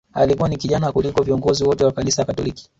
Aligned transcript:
Alikuwa 0.13 0.49
ni 0.49 0.57
kijana 0.57 0.91
kuliko 0.91 1.23
viongozi 1.23 1.63
wote 1.63 1.85
wa 1.85 1.91
kanisa 1.91 2.25
Katoliki 2.25 2.69